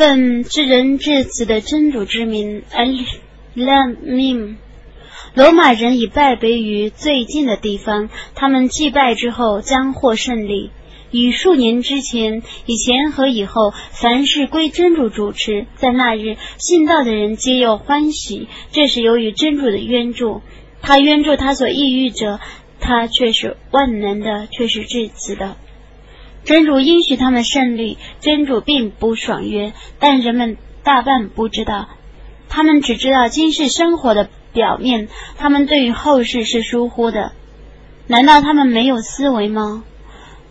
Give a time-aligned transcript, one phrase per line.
[0.00, 2.94] 奉至仁至慈的真主之名，安
[3.52, 4.56] 拉命。
[5.34, 10.70] 罗马人已败北于最近的地方，他们祭拜之后将获胜利。
[11.10, 18.48] 以数年之前、以前和以后，凡是归真主主持，在那日信道的人皆有欢喜。
[18.72, 20.40] 这是由于真主的援助，
[20.80, 22.40] 他援助他所抑郁者，
[22.80, 25.58] 他却是万能的，却是至慈的。
[26.44, 31.88] 真主应许他们胜利，真主并不爽约，但人们大半不知道，
[32.48, 37.32] 他们只知道今世生活的表面，他们对于后世是疏忽的。
[38.06, 39.84] 难道他们没有思维吗？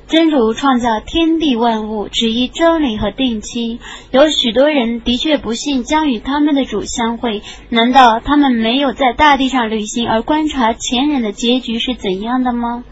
[0.07, 3.79] 真主创造天地万物，只依真理和定期。
[4.09, 12.83] 有许多人的确不信将与他们的主相会，难道他们没有在大地上旅行而观察前人的结局是怎样的吗？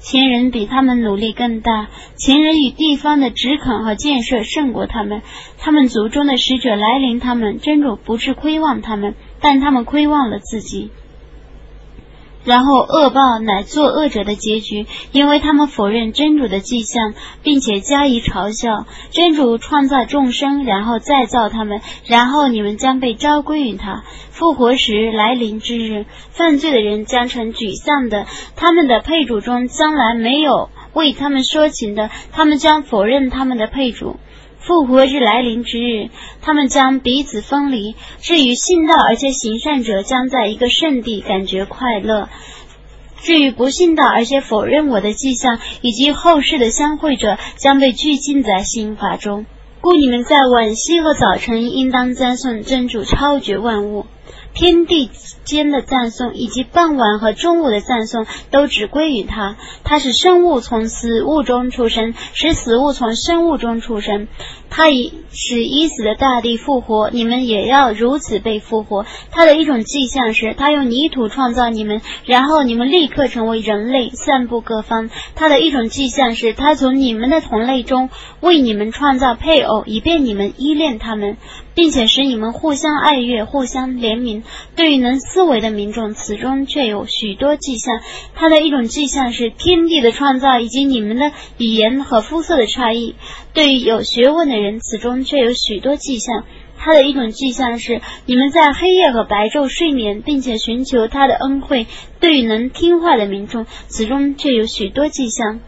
[0.00, 5.22] 前人比他们努力更大，前人与地方的直垦和建设胜过他们。
[5.58, 10.90] 他们族中的使者来临，他们真主不是亏望他们，但他们亏望了自己。
[12.44, 18.86] 然后恶报乃作恶者的结局，因为他们否认真主的迹象，并且加以嘲笑。
[19.10, 24.04] 真主创造众生，然后再造他们，然后你们将被召归于他。
[24.30, 34.16] 复活时来临之日，犯罪的人将成沮丧的，他们的配主中将来没有为他们说情的，他们将否认他们的配主。
[34.68, 36.10] 复活日来临之日，
[36.42, 37.94] 他们将彼此分离。
[38.20, 42.28] 至于信道而且行善者，将在一个圣地感觉快乐；
[43.22, 49.46] 至于不信道而且否认我的迹象以及后世的相会者，将被拘禁在刑法中。
[49.80, 54.04] 故你们在晚夕和早晨，应当赞颂真主超绝万物。
[54.58, 55.08] 天地
[55.44, 59.54] 间的赞颂，以及傍晚和中午的赞颂，都只归于他。
[59.84, 64.26] 他是生物从死物中出生，使死物从生物中出生。
[64.70, 69.06] 他以使已死的大地复活，你们也要如此被复活。
[69.30, 75.10] 他的一种迹象是，他用泥土创造你们，然后你们立刻成为人类，散布各方。
[75.34, 78.10] 他的一种迹象是，他从你们的同类中
[78.40, 81.36] 为你们创造配偶，以便你们依恋他们。
[81.78, 84.42] 并且使你们互相爱悦、互相怜悯。
[84.74, 88.00] 对于能思维的民众，此中却有许多迹象。
[88.34, 93.14] 它的一种迹象是天地的创造以及你们的语言和肤色的差异。
[93.54, 96.44] 对于有学问的人，此中却有许多迹象。
[96.80, 101.86] 他的一种迹象是你们在黑夜和白昼睡眠，并且寻求他的恩惠。
[102.20, 105.60] 对于能听话的民众，此中却有许多迹象。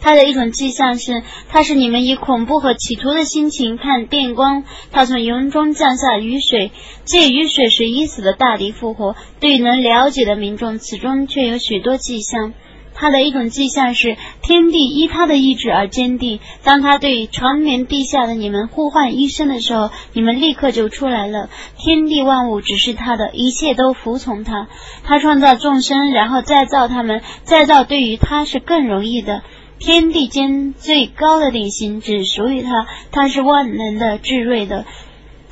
[0.00, 4.64] 他的一种迹象是，他是你们以恐怖和企图的心情看电光。
[4.90, 6.72] 他从云中降下雨水，
[7.04, 9.14] 借雨水使已死的大地复活。
[9.38, 12.52] 对于能了解的民众，此中却有许多迹象。
[12.94, 16.40] 他的一种迹象是，天地依他的意志而坚定。
[16.64, 21.48] 当他对长眠地下的你们呼唤一声的时候，你们立刻就出来了。
[21.78, 24.68] 天地万物只是他的，一切都服从他。
[25.04, 27.22] 他创造众生，然后再造他们。
[27.44, 29.42] 再造对于他是更容易的。
[29.78, 34.84] 天地间最高的顶心只属于他，他是万能的、智睿的。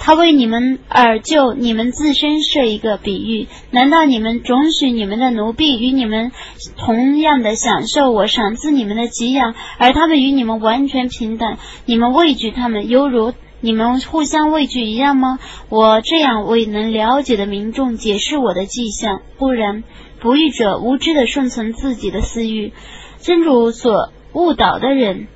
[0.02, 6.32] 他为你们而就你们自身设一个比喻：难道你们准许你们的奴婢与你们
[6.76, 11.58] 同样的享受我赏赐你们的给养，而他们与你们完全平等？
[11.84, 15.38] 你们畏惧他们，犹如你们互相畏惧一样吗？
[15.68, 19.84] 我这样为能了解的民众解释我的迹象，不然
[20.18, 22.72] 不义者无知的顺从自己的私欲，
[23.18, 24.10] 真主所。
[24.32, 25.26] 误导的人，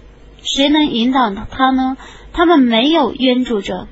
[0.40, 1.96] 谁能引导他呢？
[2.32, 3.88] 他们没有援助者。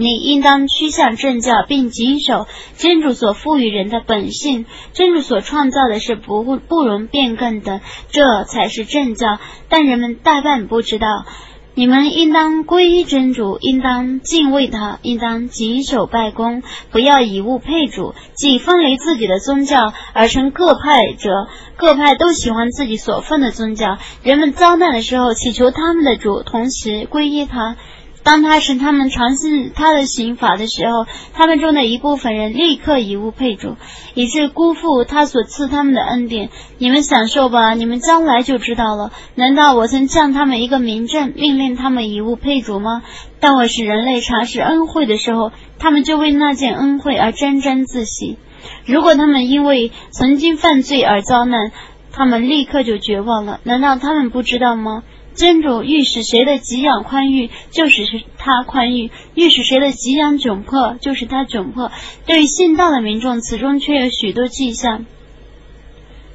[0.00, 4.64] 你应当趋向正教，并谨守真主所赋予人的本性。
[4.94, 9.38] 真主所创造的是不不容变更的，这才是正教。
[9.68, 11.26] 但人们大半不知道。
[11.74, 21.30] 你们应当皈依真主，应当敬畏他，应当谨守拜功，不要以物配主，即分离自己的宗教而成各派者。
[21.76, 23.98] 各派都喜欢自己所奉的宗教。
[24.22, 27.76] 人们遭难的时候，祈求他们的主，同时皈依他。
[28.22, 33.76] 当他使他们尝试他的刑法的时候，他们中的一部分人立刻以物配主，
[34.14, 36.50] 以致辜负他所赐他们的恩典。
[36.78, 39.10] 你们享受吧，你们将来就知道了。
[39.34, 43.02] 难道我曾降他们一个名证，命令他们以物配主吗？
[43.40, 48.36] 当我使人类尝试恩惠的时候，他们就为那件恩惠而沾沾自喜。
[48.84, 51.72] 如果他们因为曾经犯罪而遭难，
[52.12, 53.60] 他们立刻就绝望了。
[53.64, 55.04] 难道他们不知道吗？
[55.34, 58.02] 真主欲使谁的给养宽裕，就使
[58.36, 61.90] 他宽裕；欲使谁的给养窘迫，就使他窘迫。
[62.26, 65.06] 对于信道的民众，此中却有许多迹象。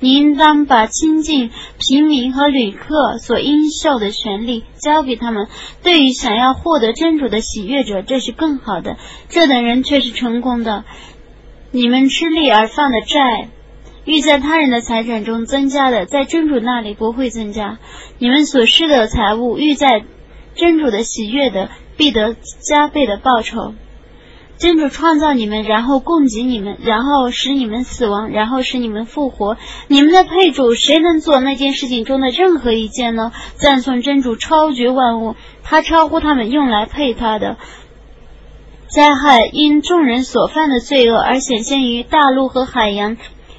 [0.01, 5.47] 你应当把亲近平民和旅客所应受的权利交给他们。
[5.83, 8.97] 对于想要获得真主的喜悦者，这是更好的。
[9.29, 10.83] 这等人却是成功的。
[11.71, 13.49] 你们吃力而放的债，
[14.05, 17.79] 欲在他人的财产中增加的，在真主那里不会增加。
[18.19, 20.03] 你们所施的财物，欲在
[20.53, 23.73] 真主的喜悦的，必得加倍的报酬。
[24.57, 29.57] 真主创造你们，然后供给你们，然后使你们死亡，然后使你们复活。
[29.89, 33.33] 你们的配主，谁能做那件事情中的任何一件呢？
[33.55, 37.57] 赞颂真主超绝万物，他超乎他们用来配他的。
[38.87, 43.17] 灾害因众人所犯的罪恶而显现于大陆和海洋。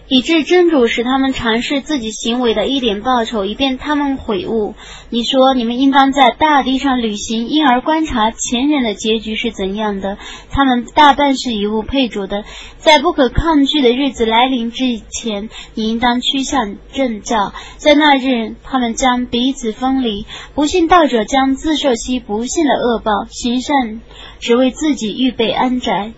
[0.09, 4.75] 以致真主使他们尝试自己行为的一点报酬，以便他们悔悟。
[5.11, 10.17] 你说，你们应当在大地上旅行，因而观察前人的结局是怎样的。
[10.51, 12.45] 他们大半是以物配主的，
[12.79, 17.53] 在不可抗拒的日子来临之前，你应当趋向正教。
[17.77, 20.25] 在那日，他们将彼此分离，
[20.55, 24.01] 不信道者将自受其不幸的恶报，行善
[24.39, 26.13] 只为自己预备安宅。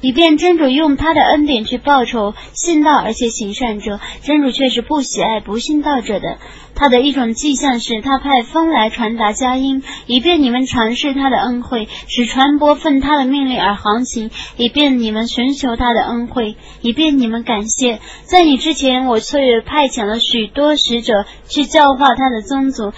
[0.00, 6.38] 以便真主用他的恩典去报仇信道而且行善者，真主却是不喜爱不信道者的。
[6.74, 18.00] 他的一种迹象是他派风来传达佳音，以便你们尝试他的恩惠，使传播奉他的命令而航行，以便你们寻求他的恩惠，以便你们感谢。
[18.24, 22.92] 在你之前，我却派遣了许多使者去教化他的宗族，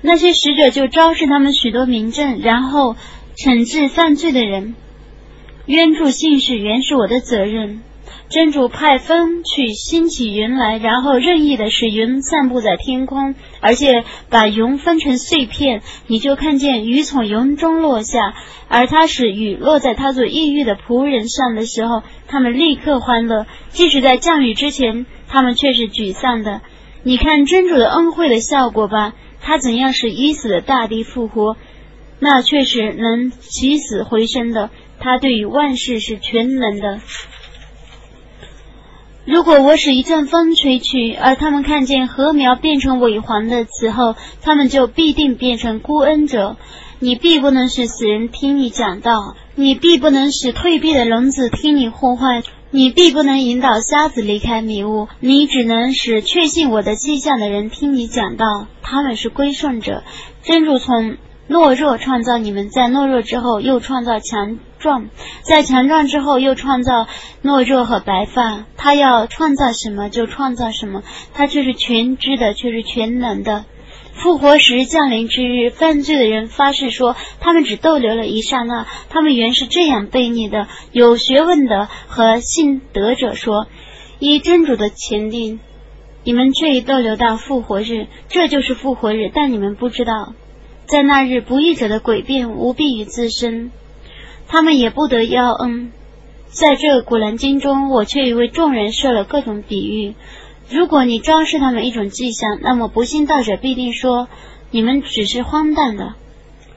[0.00, 2.94] 那些使者就昭示他们许多名证，然后
[3.36, 4.76] 惩治犯罪的人。
[5.66, 7.82] 冤助姓氏原是我的责任。
[8.28, 18.34] 真主派风去兴起云来，然后任意的使云散布在天空，而且把云分成碎片，你就看见雨从云中落下。
[18.68, 26.62] 而他使雨落在他所抑郁的仆人上的时候，他们立刻欢乐；即使在降雨之前，他们却是沮丧的。
[27.02, 31.56] 你看真主的恩惠的效果吧，他怎样使已死的大地复活，
[32.18, 34.70] 那却是能起死回生的。
[35.00, 37.00] 他对于万事是全能的。
[39.26, 46.56] 如果我使一阵风吹去，而他们看见禾苗变成萎黄的此后，他们就必定变成孤恩者。
[46.98, 58.46] 你必不能使死人听你讲道，你必不能使退避的聋子听你呼唤，你必不能引导瞎子离开迷雾，你只能使确信我的迹象的人听你讲道。
[58.82, 60.02] 他们是归顺者。
[60.42, 61.16] 真主从
[61.48, 64.58] 懦弱创造你们，在懦弱之后又创造强。
[64.84, 65.08] 壮，
[65.44, 67.06] 在强壮之后又创造
[67.42, 68.66] 懦弱和白发。
[68.76, 71.02] 他要创造什么就创造什么，
[71.32, 73.64] 他却是全知的，却是全能的。
[74.12, 80.68] 复活时降临之日，犯罪的人发誓说，他们只逗留了一刹那，他们原是这样悖逆的。
[80.92, 83.66] 有学问的和信德者说，
[84.18, 85.60] 依真主的前定，
[86.24, 89.30] 你们却已逗留到复活日，这就是复活日。
[89.32, 90.34] 但你们不知道，
[90.84, 93.72] 在那日不义者的诡辩无必于自身。
[94.46, 95.92] 他们也不得要恩，
[96.48, 100.14] 在这古兰经中，我却已为众人设了各种比喻。
[100.70, 104.28] 如果你昭示他们一种迹象，那么不信道者必定说
[104.70, 106.14] 你们只是荒诞的。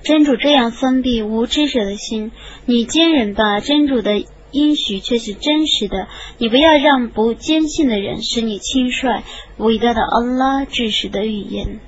[0.04, 2.31] 真主这样封闭无知者的心，
[2.66, 3.60] 你坚忍吧。
[3.60, 9.24] 真主的应许却是真实的，你不要让不坚信的人使你轻率。
[9.58, 11.80] 伟大的安拉至实的语言。